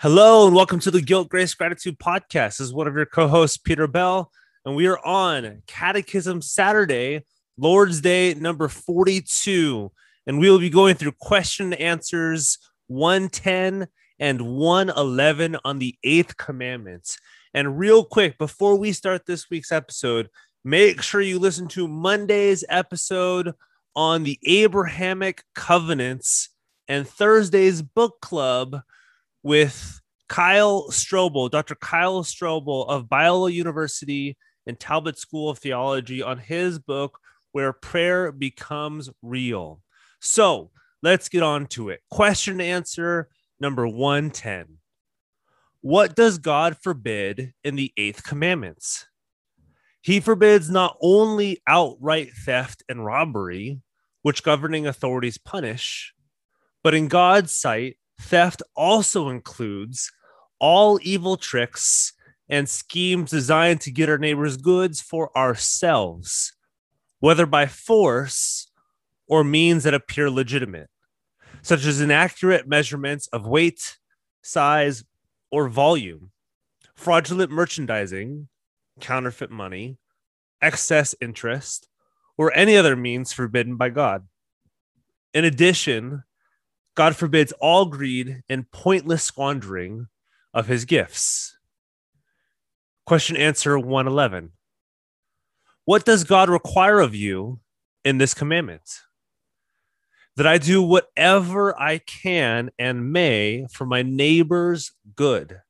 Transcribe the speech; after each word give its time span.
Hello 0.00 0.46
and 0.46 0.54
welcome 0.54 0.78
to 0.78 0.92
the 0.92 1.00
Guilt, 1.00 1.28
Grace, 1.28 1.54
Gratitude 1.54 1.98
podcast. 1.98 2.58
This 2.58 2.60
is 2.60 2.72
one 2.72 2.86
of 2.86 2.94
your 2.94 3.04
co-hosts, 3.04 3.58
Peter 3.58 3.88
Bell, 3.88 4.30
and 4.64 4.76
we 4.76 4.86
are 4.86 5.04
on 5.04 5.64
Catechism 5.66 6.40
Saturday, 6.40 7.24
Lord's 7.56 8.00
Day 8.00 8.32
number 8.34 8.68
42. 8.68 9.90
And 10.24 10.38
we 10.38 10.48
will 10.48 10.60
be 10.60 10.70
going 10.70 10.94
through 10.94 11.14
question 11.18 11.72
and 11.72 11.82
answers 11.82 12.58
110 12.86 13.88
and 14.20 14.40
111 14.40 15.56
on 15.64 15.80
the 15.80 15.96
eighth 16.04 16.36
commandment. 16.36 17.16
And 17.52 17.76
real 17.76 18.04
quick, 18.04 18.38
before 18.38 18.76
we 18.76 18.92
start 18.92 19.26
this 19.26 19.50
week's 19.50 19.72
episode, 19.72 20.28
make 20.64 21.02
sure 21.02 21.20
you 21.20 21.40
listen 21.40 21.66
to 21.70 21.88
Monday's 21.88 22.64
episode 22.68 23.52
on 23.96 24.22
the 24.22 24.38
Abrahamic 24.46 25.42
covenants 25.56 26.50
and 26.86 27.04
Thursday's 27.04 27.82
book 27.82 28.20
club 28.20 28.82
with 29.48 30.02
Kyle 30.28 30.90
Strobel, 30.90 31.50
Dr. 31.50 31.74
Kyle 31.74 32.22
Strobel 32.22 32.86
of 32.86 33.06
Biola 33.06 33.50
University 33.50 34.36
and 34.66 34.78
Talbot 34.78 35.18
School 35.18 35.48
of 35.48 35.58
Theology 35.58 36.20
on 36.20 36.36
his 36.36 36.78
book, 36.78 37.18
Where 37.52 37.72
Prayer 37.72 38.30
Becomes 38.30 39.08
Real. 39.22 39.80
So 40.20 40.70
let's 41.02 41.30
get 41.30 41.42
on 41.42 41.66
to 41.68 41.88
it. 41.88 42.02
Question 42.10 42.60
and 42.60 42.62
answer 42.62 43.30
number 43.58 43.88
110 43.88 44.66
What 45.80 46.14
does 46.14 46.36
God 46.36 46.76
forbid 46.76 47.54
in 47.64 47.74
the 47.74 47.90
eighth 47.96 48.24
commandments? 48.24 49.06
He 50.02 50.20
forbids 50.20 50.68
not 50.68 50.98
only 51.00 51.62
outright 51.66 52.34
theft 52.34 52.82
and 52.86 53.02
robbery, 53.02 53.80
which 54.20 54.42
governing 54.42 54.86
authorities 54.86 55.38
punish, 55.38 56.12
but 56.82 56.92
in 56.92 57.08
God's 57.08 57.54
sight, 57.54 57.96
theft 58.20 58.62
also 58.74 59.28
includes 59.28 60.10
all 60.58 60.98
evil 61.02 61.36
tricks 61.36 62.12
and 62.48 62.68
schemes 62.68 63.30
designed 63.30 63.80
to 63.82 63.90
get 63.90 64.08
our 64.08 64.18
neighbor's 64.18 64.56
goods 64.56 65.00
for 65.00 65.36
ourselves, 65.36 66.52
whether 67.20 67.46
by 67.46 67.66
force 67.66 68.70
or 69.26 69.44
means 69.44 69.84
that 69.84 69.94
appear 69.94 70.30
legitimate, 70.30 70.88
such 71.62 71.84
as 71.84 72.00
inaccurate 72.00 72.66
measurements 72.66 73.26
of 73.28 73.46
weight, 73.46 73.98
size, 74.42 75.04
or 75.50 75.68
volume, 75.68 76.30
fraudulent 76.94 77.50
merchandising, 77.50 78.48
counterfeit 79.00 79.50
money, 79.50 79.98
excess 80.60 81.14
interest, 81.20 81.88
or 82.36 82.54
any 82.54 82.76
other 82.76 82.96
means 82.96 83.32
forbidden 83.32 83.76
by 83.76 83.90
God. 83.90 84.26
In 85.34 85.44
addition, 85.44 86.24
God 86.98 87.14
forbids 87.14 87.52
all 87.60 87.84
greed 87.84 88.42
and 88.48 88.68
pointless 88.72 89.22
squandering 89.22 90.08
of 90.52 90.66
his 90.66 90.84
gifts. 90.84 91.56
Question 93.06 93.36
answer 93.36 93.78
111 93.78 94.50
What 95.84 96.04
does 96.04 96.24
God 96.24 96.50
require 96.50 96.98
of 96.98 97.14
you 97.14 97.60
in 98.04 98.18
this 98.18 98.34
commandment? 98.34 98.82
That 100.34 100.48
I 100.48 100.58
do 100.58 100.82
whatever 100.82 101.80
I 101.80 101.98
can 101.98 102.72
and 102.80 103.12
may 103.12 103.68
for 103.70 103.86
my 103.86 104.02
neighbor's 104.02 104.90
good, 105.14 105.60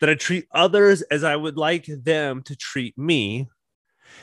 that 0.00 0.10
I 0.10 0.14
treat 0.14 0.46
others 0.52 1.02
as 1.02 1.22
I 1.22 1.36
would 1.36 1.58
like 1.58 1.86
them 1.86 2.42
to 2.42 2.56
treat 2.56 2.98
me, 2.98 3.48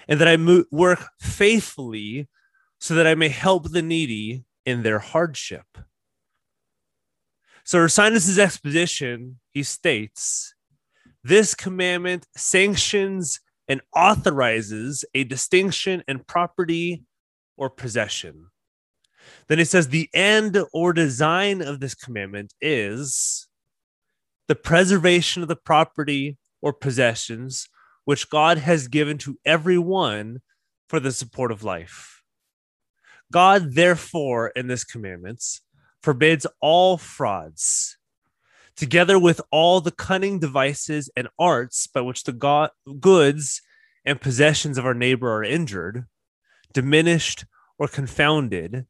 and 0.09 0.19
that 0.19 0.27
I 0.27 0.35
mo- 0.35 0.65
work 0.73 1.05
faithfully 1.21 2.27
so 2.81 2.95
that 2.95 3.07
I 3.07 3.15
may 3.15 3.29
help 3.29 3.71
the 3.71 3.81
needy 3.81 4.43
in 4.65 4.83
their 4.83 4.99
hardship. 4.99 5.63
So, 7.67 7.79
Ursinus' 7.79 8.37
exposition, 8.37 9.41
he 9.51 9.61
states, 9.61 10.55
this 11.21 11.53
commandment 11.53 12.25
sanctions 12.33 13.41
and 13.67 13.81
authorizes 13.93 15.03
a 15.13 15.25
distinction 15.25 16.01
in 16.07 16.19
property 16.19 17.03
or 17.57 17.69
possession. 17.69 18.45
Then 19.49 19.57
he 19.57 19.65
says 19.65 19.89
the 19.89 20.09
end 20.13 20.57
or 20.71 20.93
design 20.93 21.61
of 21.61 21.81
this 21.81 21.93
commandment 21.93 22.53
is 22.61 23.49
the 24.47 24.55
preservation 24.55 25.41
of 25.41 25.49
the 25.49 25.57
property 25.57 26.37
or 26.61 26.71
possessions 26.71 27.67
which 28.05 28.29
God 28.29 28.59
has 28.59 28.87
given 28.87 29.17
to 29.17 29.37
everyone 29.43 30.39
for 30.87 31.01
the 31.01 31.11
support 31.11 31.51
of 31.51 31.65
life. 31.65 32.23
God, 33.29 33.73
therefore, 33.73 34.53
in 34.55 34.67
this 34.67 34.85
commandments, 34.85 35.59
forbids 36.01 36.45
all 36.61 36.97
frauds, 36.97 37.97
together 38.75 39.17
with 39.19 39.41
all 39.51 39.81
the 39.81 39.91
cunning 39.91 40.39
devices 40.39 41.09
and 41.15 41.27
arts 41.39 41.87
by 41.87 42.01
which 42.01 42.23
the 42.23 42.31
go- 42.31 42.69
goods 42.99 43.61
and 44.05 44.21
possessions 44.21 44.77
of 44.77 44.85
our 44.85 44.93
neighbor 44.93 45.31
are 45.31 45.43
injured, 45.43 46.05
diminished, 46.73 47.45
or 47.77 47.87
confounded, 47.87 48.85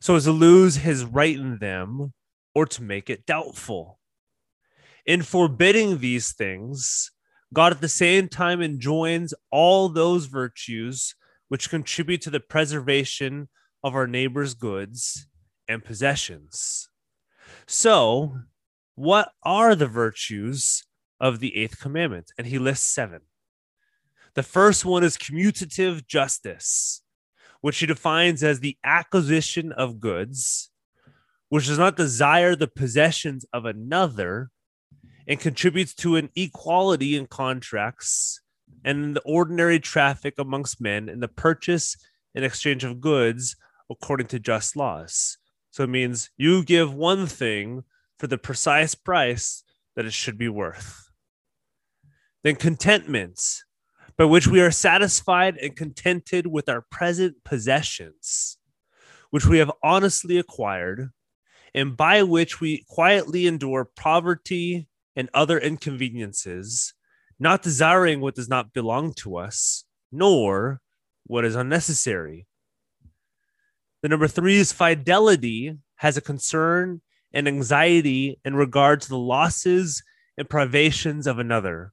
so 0.00 0.16
as 0.16 0.24
to 0.24 0.32
lose 0.32 0.76
his 0.76 1.04
right 1.04 1.36
in 1.36 1.58
them 1.58 2.12
or 2.54 2.66
to 2.66 2.82
make 2.82 3.08
it 3.08 3.24
doubtful. 3.24 3.98
In 5.06 5.22
forbidding 5.22 5.98
these 5.98 6.32
things, 6.32 7.10
God 7.54 7.72
at 7.72 7.80
the 7.80 7.88
same 7.88 8.28
time 8.28 8.60
enjoins 8.60 9.32
all 9.50 9.88
those 9.88 10.26
virtues 10.26 11.14
which 11.48 11.70
contribute 11.70 12.20
to 12.22 12.30
the 12.30 12.40
preservation 12.40 13.48
of 13.82 13.94
our 13.94 14.06
neighbor's 14.06 14.54
goods 14.54 15.28
and 15.68 15.84
possessions. 15.84 16.88
So, 17.66 18.40
what 18.94 19.32
are 19.42 19.74
the 19.74 19.86
virtues 19.86 20.84
of 21.20 21.40
the 21.40 21.56
eighth 21.56 21.78
commandment? 21.78 22.32
And 22.38 22.46
he 22.46 22.58
lists 22.58 22.88
seven. 22.90 23.20
The 24.34 24.42
first 24.42 24.84
one 24.84 25.04
is 25.04 25.16
commutative 25.16 26.06
justice, 26.06 27.02
which 27.60 27.78
he 27.78 27.86
defines 27.86 28.42
as 28.42 28.60
the 28.60 28.76
acquisition 28.84 29.72
of 29.72 30.00
goods, 30.00 30.70
which 31.48 31.66
does 31.66 31.78
not 31.78 31.96
desire 31.96 32.54
the 32.54 32.68
possessions 32.68 33.44
of 33.52 33.64
another 33.64 34.50
and 35.26 35.40
contributes 35.40 35.94
to 35.94 36.16
an 36.16 36.30
equality 36.34 37.16
in 37.16 37.26
contracts 37.26 38.40
and 38.84 39.16
the 39.16 39.22
ordinary 39.22 39.80
traffic 39.80 40.34
amongst 40.38 40.80
men 40.80 41.08
in 41.08 41.20
the 41.20 41.28
purchase 41.28 41.96
and 42.34 42.44
exchange 42.44 42.84
of 42.84 43.00
goods 43.00 43.56
according 43.90 44.26
to 44.28 44.38
just 44.38 44.76
laws. 44.76 45.37
So 45.78 45.84
it 45.84 45.90
means 45.90 46.30
you 46.36 46.64
give 46.64 46.92
one 46.92 47.28
thing 47.28 47.84
for 48.18 48.26
the 48.26 48.36
precise 48.36 48.96
price 48.96 49.62
that 49.94 50.06
it 50.06 50.12
should 50.12 50.36
be 50.36 50.48
worth. 50.48 51.08
Then 52.42 52.56
contentment, 52.56 53.40
by 54.16 54.24
which 54.24 54.48
we 54.48 54.60
are 54.60 54.72
satisfied 54.72 55.56
and 55.56 55.76
contented 55.76 56.48
with 56.48 56.68
our 56.68 56.84
present 56.90 57.44
possessions, 57.44 58.58
which 59.30 59.46
we 59.46 59.58
have 59.58 59.70
honestly 59.80 60.36
acquired, 60.36 61.10
and 61.72 61.96
by 61.96 62.24
which 62.24 62.60
we 62.60 62.84
quietly 62.88 63.46
endure 63.46 63.84
poverty 63.84 64.88
and 65.14 65.30
other 65.32 65.58
inconveniences, 65.60 66.92
not 67.38 67.62
desiring 67.62 68.20
what 68.20 68.34
does 68.34 68.48
not 68.48 68.72
belong 68.72 69.14
to 69.18 69.36
us, 69.36 69.84
nor 70.10 70.80
what 71.24 71.44
is 71.44 71.54
unnecessary 71.54 72.48
the 74.02 74.08
number 74.08 74.28
three 74.28 74.56
is 74.56 74.72
fidelity 74.72 75.76
has 75.96 76.16
a 76.16 76.22
concern 76.22 77.00
and 77.32 77.48
anxiety 77.48 78.38
in 78.44 78.54
regard 78.54 79.00
to 79.00 79.08
the 79.08 79.18
losses 79.18 80.02
and 80.36 80.48
privations 80.48 81.26
of 81.26 81.38
another 81.38 81.92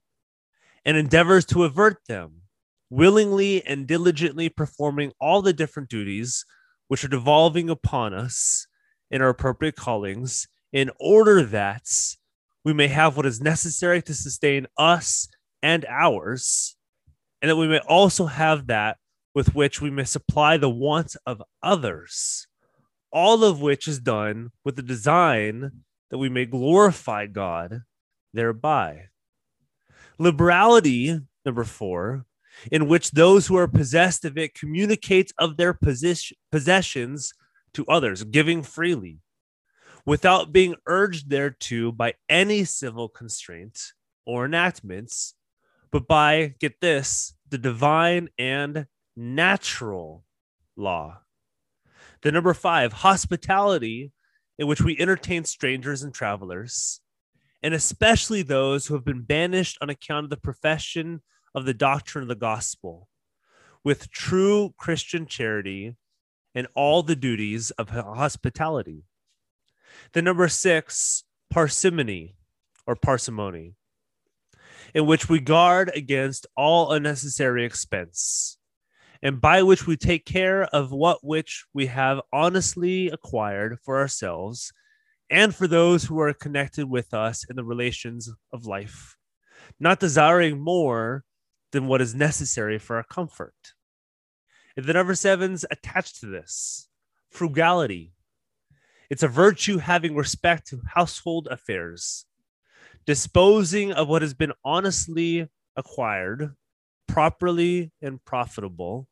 and 0.84 0.96
endeavors 0.96 1.44
to 1.44 1.64
avert 1.64 1.98
them, 2.06 2.42
willingly 2.90 3.64
and 3.66 3.88
diligently 3.88 4.48
performing 4.48 5.12
all 5.20 5.42
the 5.42 5.52
different 5.52 5.88
duties 5.88 6.44
which 6.86 7.04
are 7.04 7.08
devolving 7.08 7.68
upon 7.68 8.14
us 8.14 8.68
in 9.10 9.20
our 9.20 9.28
appropriate 9.28 9.74
callings, 9.74 10.46
in 10.72 10.90
order 11.00 11.42
that 11.42 11.88
we 12.64 12.72
may 12.72 12.86
have 12.86 13.16
what 13.16 13.26
is 13.26 13.40
necessary 13.40 14.00
to 14.00 14.14
sustain 14.14 14.66
us 14.78 15.28
and 15.62 15.84
ours, 15.88 16.76
and 17.42 17.50
that 17.50 17.56
we 17.56 17.66
may 17.66 17.80
also 17.80 18.26
have 18.26 18.68
that 18.68 18.96
with 19.36 19.54
which 19.54 19.82
we 19.82 19.90
may 19.90 20.02
supply 20.02 20.56
the 20.56 20.70
wants 20.70 21.14
of 21.26 21.42
others, 21.62 22.46
all 23.12 23.44
of 23.44 23.60
which 23.60 23.86
is 23.86 23.98
done 23.98 24.50
with 24.64 24.76
the 24.76 24.82
design 24.82 25.70
that 26.08 26.16
we 26.16 26.30
may 26.30 26.46
glorify 26.46 27.26
God 27.26 27.82
thereby. 28.32 29.08
Liberality, 30.18 31.20
number 31.44 31.64
four, 31.64 32.24
in 32.72 32.88
which 32.88 33.10
those 33.10 33.46
who 33.46 33.56
are 33.58 33.68
possessed 33.68 34.24
of 34.24 34.38
it 34.38 34.54
communicates 34.54 35.34
of 35.36 35.58
their 35.58 35.74
position, 35.74 36.34
possessions 36.50 37.34
to 37.74 37.84
others, 37.88 38.24
giving 38.24 38.62
freely, 38.62 39.18
without 40.06 40.50
being 40.50 40.76
urged 40.86 41.28
thereto 41.28 41.92
by 41.92 42.14
any 42.30 42.64
civil 42.64 43.10
constraint 43.10 43.92
or 44.24 44.46
enactments, 44.46 45.34
but 45.92 46.08
by, 46.08 46.54
get 46.58 46.80
this, 46.80 47.34
the 47.50 47.58
divine 47.58 48.30
and 48.38 48.86
natural 49.16 50.24
law. 50.76 51.20
The 52.22 52.32
number 52.32 52.54
five, 52.54 52.92
hospitality, 52.92 54.12
in 54.58 54.66
which 54.66 54.80
we 54.80 54.98
entertain 54.98 55.44
strangers 55.44 56.02
and 56.02 56.12
travelers. 56.12 57.00
and 57.62 57.74
especially 57.74 58.42
those 58.42 58.86
who 58.86 58.94
have 58.94 59.04
been 59.04 59.22
banished 59.22 59.76
on 59.80 59.90
account 59.90 60.24
of 60.24 60.30
the 60.30 60.36
profession 60.36 61.20
of 61.54 61.64
the 61.64 61.74
doctrine 61.74 62.22
of 62.22 62.28
the 62.28 62.34
gospel, 62.34 63.08
with 63.82 64.10
true 64.10 64.74
Christian 64.76 65.26
charity 65.26 65.96
and 66.54 66.68
all 66.74 67.02
the 67.02 67.16
duties 67.16 67.72
of 67.72 67.88
hospitality. 67.88 69.02
The 70.12 70.22
number 70.22 70.48
six, 70.48 71.24
parsimony 71.50 72.36
or 72.86 72.94
parsimony, 72.94 73.74
in 74.94 75.06
which 75.06 75.28
we 75.28 75.40
guard 75.40 75.90
against 75.94 76.46
all 76.56 76.92
unnecessary 76.92 77.64
expense, 77.64 78.55
and 79.26 79.40
by 79.40 79.60
which 79.60 79.88
we 79.88 79.96
take 79.96 80.24
care 80.24 80.66
of 80.66 80.92
what 80.92 81.18
which 81.24 81.64
we 81.74 81.86
have 81.86 82.20
honestly 82.32 83.08
acquired 83.08 83.76
for 83.82 83.98
ourselves 83.98 84.72
and 85.28 85.52
for 85.52 85.66
those 85.66 86.04
who 86.04 86.20
are 86.20 86.32
connected 86.32 86.88
with 86.88 87.12
us 87.12 87.44
in 87.50 87.56
the 87.56 87.64
relations 87.64 88.30
of 88.52 88.66
life, 88.66 89.16
not 89.80 89.98
desiring 89.98 90.60
more 90.60 91.24
than 91.72 91.88
what 91.88 92.00
is 92.00 92.14
necessary 92.14 92.78
for 92.78 92.98
our 92.98 93.02
comfort. 93.02 93.72
And 94.76 94.86
the 94.86 94.92
number 94.92 95.16
seven's 95.16 95.64
attached 95.72 96.20
to 96.20 96.26
this 96.26 96.88
frugality. 97.28 98.12
It's 99.10 99.24
a 99.24 99.28
virtue 99.28 99.78
having 99.78 100.14
respect 100.14 100.68
to 100.68 100.82
household 100.94 101.48
affairs, 101.50 102.26
disposing 103.06 103.90
of 103.90 104.06
what 104.06 104.22
has 104.22 104.34
been 104.34 104.52
honestly 104.64 105.48
acquired, 105.74 106.54
properly 107.08 107.90
and 108.00 108.24
profitable, 108.24 109.08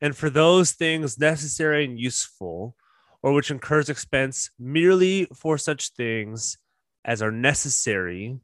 and 0.00 0.16
for 0.16 0.30
those 0.30 0.72
things 0.72 1.18
necessary 1.18 1.84
and 1.84 1.98
useful, 1.98 2.74
or 3.22 3.32
which 3.32 3.50
incurs 3.50 3.88
expense 3.88 4.50
merely 4.58 5.26
for 5.34 5.58
such 5.58 5.90
things 5.90 6.56
as 7.04 7.22
are 7.22 7.32
necessary 7.32 8.38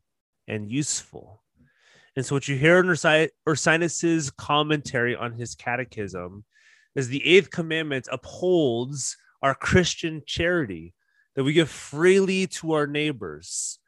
and 0.47 0.71
useful. 0.71 1.43
And 2.15 2.25
so, 2.25 2.35
what 2.35 2.49
you 2.49 2.57
hear 2.57 2.79
in 2.81 2.87
Ursinus's 2.87 4.31
commentary 4.31 5.15
on 5.15 5.33
his 5.33 5.55
catechism 5.55 6.45
is 6.95 7.09
the 7.09 7.27
eighth 7.27 7.51
commandment 7.51 8.09
upholds 8.11 9.17
our 9.43 9.55
Christian 9.55 10.23
charity 10.27 10.95
that 11.35 11.45
we 11.45 11.53
give 11.53 11.69
freely 11.69 12.47
to 12.47 12.73
our 12.73 12.87
neighbors. 12.87 13.79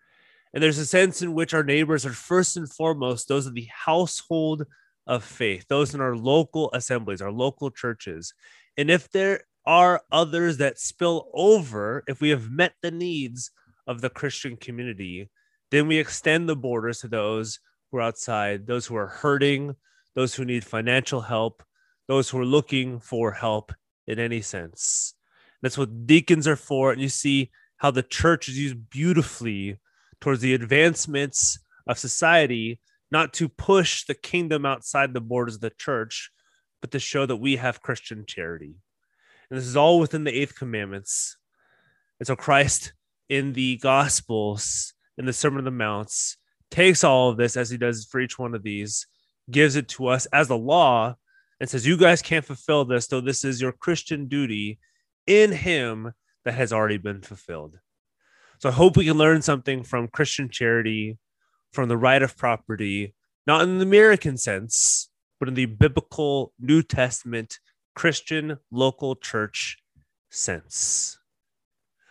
And 0.52 0.62
there's 0.62 0.78
a 0.78 0.86
sense 0.86 1.22
in 1.22 1.34
which 1.34 1.54
our 1.54 1.62
neighbors 1.62 2.04
are 2.04 2.12
first 2.12 2.56
and 2.56 2.70
foremost 2.70 3.28
those 3.28 3.46
of 3.46 3.54
the 3.54 3.68
household 3.70 4.66
of 5.08 5.24
faith, 5.24 5.66
those 5.68 5.94
in 5.94 6.00
our 6.00 6.14
local 6.14 6.70
assemblies, 6.72 7.20
our 7.20 7.32
local 7.32 7.70
churches. 7.70 8.32
And 8.76 8.90
if 8.90 9.10
there 9.10 9.42
are 9.68 10.00
others 10.10 10.56
that 10.56 10.78
spill 10.78 11.28
over 11.34 12.02
if 12.06 12.22
we 12.22 12.30
have 12.30 12.50
met 12.50 12.72
the 12.80 12.90
needs 12.90 13.50
of 13.88 14.00
the 14.00 14.10
Christian 14.10 14.56
community. 14.56 15.28
Then 15.70 15.88
we 15.88 15.98
extend 15.98 16.48
the 16.48 16.56
borders 16.56 17.00
to 17.00 17.08
those 17.08 17.58
who 17.90 17.98
are 17.98 18.02
outside, 18.02 18.66
those 18.66 18.86
who 18.86 18.96
are 18.96 19.08
hurting, 19.08 19.74
those 20.14 20.34
who 20.34 20.44
need 20.44 20.64
financial 20.64 21.22
help, 21.22 21.62
those 22.06 22.30
who 22.30 22.38
are 22.38 22.46
looking 22.46 23.00
for 23.00 23.32
help 23.32 23.72
in 24.06 24.18
any 24.18 24.40
sense. 24.40 25.14
That's 25.60 25.76
what 25.76 26.06
deacons 26.06 26.46
are 26.46 26.56
for. 26.56 26.92
And 26.92 27.02
you 27.02 27.08
see 27.08 27.50
how 27.78 27.90
the 27.90 28.02
church 28.02 28.48
is 28.48 28.58
used 28.58 28.88
beautifully 28.88 29.78
towards 30.20 30.40
the 30.40 30.54
advancements 30.54 31.58
of 31.86 31.98
society, 31.98 32.80
not 33.10 33.32
to 33.34 33.48
push 33.48 34.04
the 34.04 34.14
kingdom 34.14 34.66
outside 34.66 35.14
the 35.14 35.20
borders 35.20 35.56
of 35.56 35.60
the 35.60 35.70
church, 35.70 36.30
but 36.80 36.90
to 36.92 36.98
show 36.98 37.26
that 37.26 37.36
we 37.36 37.56
have 37.56 37.82
Christian 37.82 38.24
charity. 38.26 38.74
And 39.50 39.58
this 39.58 39.66
is 39.66 39.76
all 39.76 39.98
within 39.98 40.24
the 40.24 40.34
eighth 40.34 40.54
commandments. 40.56 41.36
And 42.20 42.26
so 42.26 42.36
Christ 42.36 42.92
in 43.28 43.52
the 43.52 43.76
Gospels, 43.78 44.94
in 45.16 45.26
the 45.26 45.32
Sermon 45.32 45.58
on 45.58 45.64
the 45.64 45.70
Mounts, 45.70 46.36
takes 46.70 47.04
all 47.04 47.30
of 47.30 47.36
this 47.36 47.56
as 47.56 47.70
he 47.70 47.78
does 47.78 48.06
for 48.10 48.20
each 48.20 48.38
one 48.38 48.54
of 48.54 48.62
these, 48.62 49.06
gives 49.50 49.76
it 49.76 49.88
to 49.88 50.08
us 50.08 50.26
as 50.26 50.48
the 50.48 50.58
law, 50.58 51.14
and 51.60 51.68
says, 51.68 51.86
You 51.86 51.96
guys 51.96 52.22
can't 52.22 52.44
fulfill 52.44 52.84
this, 52.84 53.06
so 53.06 53.20
this 53.20 53.44
is 53.44 53.60
your 53.60 53.72
Christian 53.72 54.28
duty 54.28 54.78
in 55.26 55.52
him 55.52 56.12
that 56.44 56.54
has 56.54 56.72
already 56.72 56.98
been 56.98 57.20
fulfilled. 57.20 57.78
So 58.58 58.68
I 58.68 58.72
hope 58.72 58.96
we 58.96 59.06
can 59.06 59.18
learn 59.18 59.42
something 59.42 59.84
from 59.84 60.08
Christian 60.08 60.48
charity, 60.50 61.18
from 61.72 61.88
the 61.88 61.96
right 61.96 62.22
of 62.22 62.36
property, 62.36 63.14
not 63.46 63.62
in 63.62 63.78
the 63.78 63.84
American 63.84 64.36
sense, 64.36 65.10
but 65.38 65.48
in 65.48 65.54
the 65.54 65.66
biblical 65.66 66.52
New 66.58 66.82
Testament 66.82 67.58
Christian 67.94 68.58
local 68.70 69.16
church 69.16 69.78
sense. 70.30 71.18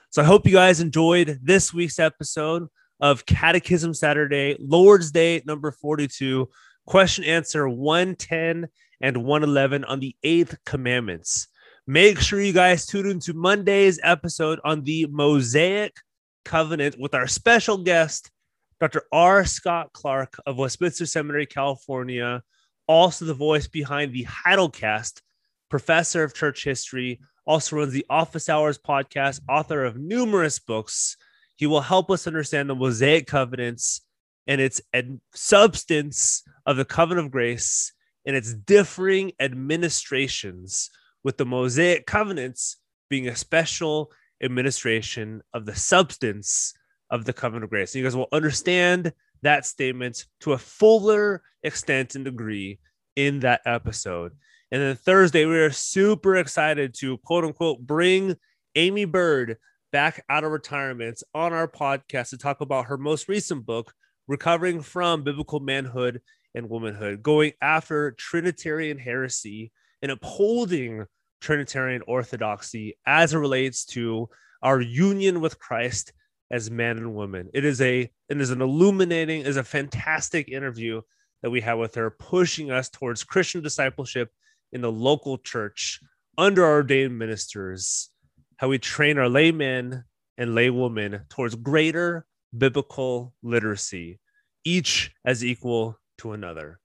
So 0.10 0.22
I 0.22 0.26
hope 0.26 0.46
you 0.46 0.54
guys 0.54 0.80
enjoyed 0.80 1.40
this 1.44 1.74
week's 1.74 2.00
episode 2.00 2.68
of 3.00 3.26
Catechism 3.26 3.94
Saturday, 3.94 4.58
Lord's 4.60 5.12
Day 5.12 5.44
number 5.46 5.72
42, 5.72 6.50
question 6.86 7.24
answer 7.24 7.70
110 7.70 8.68
and 9.02 9.18
111 9.18 9.84
on 9.84 10.00
the 10.00 10.16
eighth 10.24 10.58
commandments. 10.66 11.48
Make 11.86 12.20
sure 12.20 12.42
you 12.42 12.54
guys 12.54 12.86
tune 12.86 13.10
into 13.10 13.34
Monday's 13.34 14.00
episode 14.04 14.60
on 14.66 14.84
the 14.84 15.06
Mosaic 15.10 15.96
Covenant 16.44 16.98
with 17.00 17.14
our 17.14 17.28
special 17.28 17.78
guest, 17.78 18.32
Dr. 18.80 19.04
R. 19.12 19.44
Scott 19.44 19.92
Clark 19.94 20.38
of 20.46 20.58
Westminster 20.58 21.08
Seminary, 21.08 21.48
California, 21.48 22.44
also 22.88 23.26
the 23.26 23.34
voice 23.34 23.68
behind 23.68 24.14
the 24.14 24.26
Heidelcast 24.26 25.22
professor 25.70 26.24
of 26.24 26.36
church 26.36 26.64
history, 26.64 27.20
also 27.46 27.78
runs 27.78 27.94
the 27.94 28.06
Office 28.10 28.50
Hours 28.50 28.78
podcast, 28.78 29.42
author 29.50 29.84
of 29.84 29.98
numerous 29.98 30.60
books. 30.60 31.18
He 31.56 31.66
will 31.66 31.82
help 31.82 32.12
us 32.12 32.28
understand 32.28 32.70
the 32.70 32.76
Mosaic 32.76 33.26
covenants 33.26 34.02
and 34.46 34.62
its 34.62 34.80
ad- 34.94 35.20
substance 35.34 36.44
of 36.68 36.78
the 36.78 36.86
covenant 36.86 37.28
of 37.28 37.32
grace 37.32 37.94
and 38.26 38.36
its 38.36 38.54
differing 38.54 39.32
administrations, 39.40 40.92
with 41.24 41.38
the 41.38 41.46
Mosaic 41.46 42.06
covenants 42.06 42.78
being 43.10 43.28
a 43.28 43.36
special 43.36 44.12
administration 44.44 45.42
of 45.54 45.66
the 45.66 45.76
substance 45.76 46.74
of 47.10 47.26
the 47.26 47.34
covenant 47.34 47.64
of 47.64 47.70
grace. 47.70 47.94
And 47.94 48.00
you 48.00 48.06
guys 48.06 48.16
will 48.16 48.28
understand 48.32 49.14
that 49.42 49.66
statement 49.66 50.26
to 50.42 50.54
a 50.54 50.58
fuller 50.58 51.44
extent 51.64 52.16
and 52.16 52.26
degree 52.26 52.80
in 53.16 53.42
that 53.42 53.62
episode. 53.66 54.34
And 54.72 54.82
then 54.82 54.96
Thursday, 54.96 55.46
we 55.46 55.58
are 55.60 55.72
super 55.72 56.36
excited 56.36 56.94
to 56.96 57.18
quote 57.20 57.46
unquote 57.46 57.80
bring 57.80 58.36
Aimee 58.76 59.06
Byrd 59.06 59.58
back 59.92 60.24
out 60.30 60.44
of 60.44 60.52
retirement 60.52 61.24
on 61.34 61.54
our 61.54 61.68
podcast 61.68 62.30
to 62.30 62.38
talk 62.38 62.62
about 62.62 62.86
her 62.86 62.98
most 62.98 63.30
recent 63.30 63.66
book, 63.66 63.94
Recovering 64.28 64.82
from 64.82 65.24
Biblical 65.24 65.62
Manhood 65.62 66.22
and 66.54 66.70
Womanhood, 66.70 67.24
going 67.24 67.54
after 67.62 68.12
Trinitarian 68.12 68.98
heresy 68.98 69.72
and 70.02 70.12
upholding 70.12 71.06
Trinitarian 71.40 72.02
orthodoxy 72.08 72.98
as 73.06 73.34
it 73.34 73.38
relates 73.38 73.86
to 73.86 74.30
our 74.62 74.82
union 74.82 75.40
with 75.40 75.60
Christ 75.60 76.12
as 76.52 76.72
man 76.72 76.98
and 76.98 77.14
woman. 77.14 77.50
It 77.54 77.66
is 77.66 77.82
a 77.82 78.10
it 78.30 78.42
is 78.42 78.52
an 78.52 78.62
illuminating, 78.62 79.42
is 79.42 79.58
a 79.58 79.64
fantastic 79.64 80.50
interview 80.50 81.02
that 81.44 81.50
we 81.50 81.62
have 81.62 81.78
with 81.78 81.96
her, 81.96 82.10
pushing 82.10 82.72
us 82.72 82.90
towards 82.90 83.24
Christian 83.24 83.62
discipleship 83.62 84.32
in 84.72 84.82
the 84.82 84.92
local 84.92 85.38
church 85.38 86.02
under 86.38 86.64
our 86.66 86.76
ordained 86.76 87.18
ministers, 87.18 88.10
how 88.58 88.70
we 88.70 88.80
train 88.80 89.18
our 89.18 89.30
laymen 89.30 90.04
and 90.38 90.52
laywomen 90.52 91.28
towards 91.30 91.56
greater 91.56 92.26
biblical 92.56 93.34
literacy, 93.44 94.20
each 94.64 95.12
as 95.26 95.44
equal 95.44 96.00
to 96.20 96.34
another. 96.34 96.80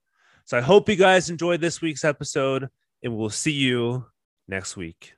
So 0.44 0.58
I 0.58 0.60
hope 0.60 0.88
you 0.88 0.96
guys 0.96 1.30
enjoyed 1.30 1.60
this 1.60 1.80
week's 1.80 2.04
episode, 2.04 2.68
and 3.02 3.16
we'll 3.16 3.30
see 3.30 3.52
you 3.52 4.06
next 4.48 4.76
week. 4.76 5.14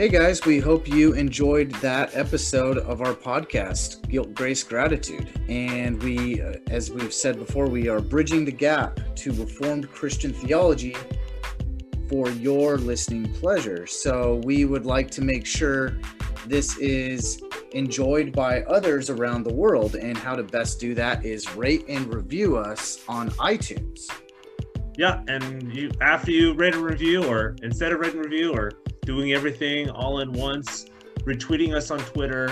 Hey 0.00 0.08
guys, 0.08 0.46
we 0.46 0.60
hope 0.60 0.88
you 0.88 1.12
enjoyed 1.12 1.72
that 1.82 2.16
episode 2.16 2.78
of 2.78 3.02
our 3.02 3.12
podcast, 3.12 4.08
Guilt, 4.08 4.32
Grace, 4.32 4.62
Gratitude. 4.62 5.28
And 5.46 6.02
we, 6.02 6.40
uh, 6.40 6.54
as 6.70 6.90
we've 6.90 7.12
said 7.12 7.38
before, 7.38 7.66
we 7.66 7.86
are 7.90 8.00
bridging 8.00 8.46
the 8.46 8.50
gap 8.50 8.98
to 9.16 9.30
Reformed 9.32 9.90
Christian 9.90 10.32
theology 10.32 10.96
for 12.08 12.30
your 12.30 12.78
listening 12.78 13.30
pleasure. 13.34 13.86
So 13.86 14.40
we 14.42 14.64
would 14.64 14.86
like 14.86 15.10
to 15.10 15.20
make 15.20 15.44
sure 15.44 15.98
this 16.46 16.78
is 16.78 17.42
enjoyed 17.72 18.32
by 18.32 18.62
others 18.62 19.10
around 19.10 19.42
the 19.42 19.52
world. 19.52 19.96
And 19.96 20.16
how 20.16 20.34
to 20.34 20.42
best 20.42 20.80
do 20.80 20.94
that 20.94 21.26
is 21.26 21.54
rate 21.56 21.84
and 21.90 22.10
review 22.10 22.56
us 22.56 23.04
on 23.06 23.28
iTunes. 23.32 24.08
Yeah, 24.96 25.22
and 25.28 25.74
you 25.76 25.90
after 26.00 26.30
you 26.30 26.54
rate 26.54 26.74
a 26.74 26.80
review, 26.80 27.24
or 27.24 27.54
instead 27.62 27.92
of 27.92 28.00
rating 28.00 28.20
review, 28.20 28.54
or 28.54 28.72
doing 29.10 29.32
everything 29.32 29.90
all 29.90 30.20
in 30.20 30.30
once, 30.30 30.86
retweeting 31.24 31.74
us 31.74 31.90
on 31.90 31.98
Twitter, 31.98 32.48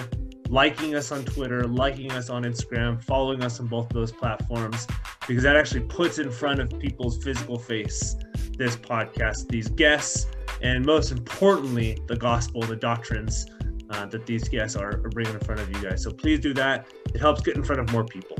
liking 0.48 0.96
us 0.96 1.12
on 1.12 1.24
Twitter, 1.24 1.62
liking 1.68 2.10
us 2.10 2.30
on 2.30 2.42
Instagram, 2.42 3.00
following 3.00 3.44
us 3.44 3.60
on 3.60 3.68
both 3.68 3.88
those 3.90 4.10
platforms, 4.10 4.84
because 5.28 5.44
that 5.44 5.54
actually 5.54 5.82
puts 5.82 6.18
in 6.18 6.32
front 6.32 6.58
of 6.58 6.68
people's 6.80 7.22
physical 7.22 7.56
face 7.60 8.16
this 8.56 8.74
podcast, 8.74 9.46
these 9.46 9.68
guests, 9.68 10.26
and 10.60 10.84
most 10.84 11.12
importantly, 11.12 11.96
the 12.08 12.16
gospel, 12.16 12.60
the 12.62 12.74
doctrines 12.74 13.46
uh, 13.90 14.04
that 14.06 14.26
these 14.26 14.48
guests 14.48 14.76
are, 14.76 14.94
are 15.04 15.10
bringing 15.10 15.32
in 15.32 15.38
front 15.38 15.60
of 15.60 15.68
you 15.70 15.80
guys. 15.80 16.02
So 16.02 16.10
please 16.10 16.40
do 16.40 16.52
that. 16.54 16.88
It 17.14 17.20
helps 17.20 17.40
get 17.40 17.54
in 17.54 17.62
front 17.62 17.80
of 17.80 17.92
more 17.92 18.04
people. 18.04 18.36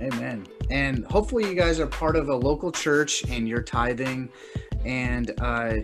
Amen. 0.00 0.46
And 0.70 1.04
hopefully, 1.06 1.48
you 1.48 1.56
guys 1.56 1.80
are 1.80 1.88
part 1.88 2.14
of 2.14 2.28
a 2.28 2.36
local 2.36 2.70
church 2.70 3.24
and 3.28 3.48
you're 3.48 3.64
tithing. 3.64 4.28
And 4.84 5.32
uh, 5.40 5.74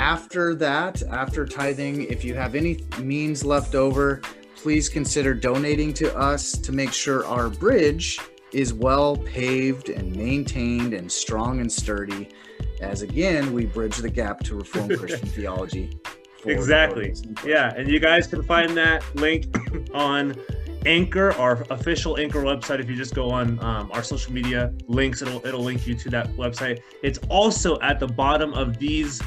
after 0.00 0.54
that, 0.54 1.02
after 1.10 1.44
tithing, 1.44 2.04
if 2.04 2.24
you 2.24 2.34
have 2.34 2.54
any 2.54 2.82
means 2.98 3.44
left 3.44 3.74
over, 3.74 4.22
please 4.56 4.88
consider 4.88 5.34
donating 5.34 5.92
to 5.92 6.16
us 6.16 6.52
to 6.52 6.72
make 6.72 6.90
sure 6.90 7.26
our 7.26 7.50
bridge 7.50 8.18
is 8.52 8.72
well 8.72 9.18
paved 9.18 9.90
and 9.90 10.16
maintained 10.16 10.94
and 10.94 11.12
strong 11.12 11.60
and 11.60 11.70
sturdy. 11.70 12.30
As 12.80 13.02
again, 13.02 13.52
we 13.52 13.66
bridge 13.66 13.98
the 13.98 14.08
gap 14.08 14.40
to 14.44 14.56
Reformed 14.56 14.98
Christian 14.98 15.28
theology. 15.28 16.00
Exactly. 16.46 17.14
Yeah. 17.44 17.74
And 17.76 17.86
you 17.86 18.00
guys 18.00 18.26
can 18.26 18.42
find 18.42 18.74
that 18.78 19.04
link 19.14 19.54
on 19.94 20.34
Anchor, 20.86 21.32
our 21.32 21.62
official 21.68 22.18
Anchor 22.18 22.40
website. 22.42 22.80
If 22.80 22.88
you 22.88 22.96
just 22.96 23.14
go 23.14 23.30
on 23.30 23.62
um, 23.62 23.90
our 23.92 24.02
social 24.02 24.32
media 24.32 24.72
links, 24.88 25.20
it'll 25.20 25.44
it'll 25.46 25.60
link 25.60 25.86
you 25.86 25.94
to 25.94 26.08
that 26.08 26.28
website. 26.36 26.80
It's 27.02 27.18
also 27.28 27.78
at 27.80 28.00
the 28.00 28.06
bottom 28.06 28.54
of 28.54 28.78
these 28.78 29.20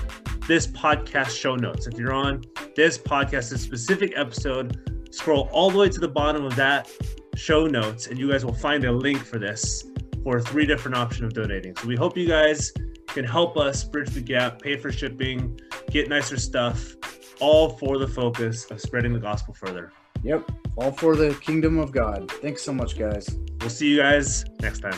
this 0.48 0.68
podcast 0.68 1.30
show 1.30 1.56
notes. 1.56 1.88
If 1.88 1.98
you're 1.98 2.14
on 2.14 2.42
this 2.76 2.98
podcast, 2.98 3.50
this 3.50 3.62
specific 3.62 4.14
episode, 4.16 5.08
scroll 5.12 5.50
all 5.52 5.70
the 5.70 5.78
way 5.78 5.90
to 5.90 6.00
the 6.00 6.08
bottom 6.08 6.46
of 6.46 6.56
that 6.56 6.90
show 7.36 7.66
notes, 7.66 8.08
and 8.08 8.18
you 8.18 8.32
guys 8.32 8.46
will 8.46 8.54
find 8.54 8.84
a 8.84 8.92
link 8.92 9.20
for 9.20 9.40
this 9.40 9.84
for 10.24 10.42
three 10.42 10.66
different 10.66 10.98
options 10.98 11.24
of 11.28 11.34
donating. 11.34 11.76
So 11.78 11.88
we 11.88 11.96
hope 11.96 12.18
you 12.18 12.28
guys 12.28 12.72
can 13.08 13.26
help 13.26 13.58
us 13.58 13.84
bridge 13.84 14.10
the 14.10 14.22
gap, 14.22 14.62
pay 14.62 14.78
for 14.78 14.92
shipping, 14.92 15.60
get 15.92 16.10
nicer 16.10 16.38
stuff, 16.38 16.96
all 17.40 17.70
for 17.70 17.98
the 17.98 18.08
focus 18.08 18.70
of 18.72 18.82
spreading 18.82 19.14
the 19.14 19.20
gospel 19.20 19.54
further. 19.54 19.92
Yep. 20.24 20.50
All 20.78 20.92
for 20.92 21.16
the 21.16 21.36
kingdom 21.36 21.78
of 21.78 21.92
God. 21.92 22.32
Thanks 22.42 22.62
so 22.62 22.74
much, 22.74 22.98
guys. 22.98 23.38
We'll 23.60 23.70
see 23.70 23.90
you 23.90 23.98
guys 23.98 24.46
next 24.62 24.80
time. 24.80 24.98